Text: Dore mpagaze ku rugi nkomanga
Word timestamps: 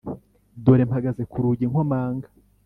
Dore 0.63 0.83
mpagaze 0.89 1.23
ku 1.31 1.37
rugi 1.43 1.65
nkomanga 1.71 2.27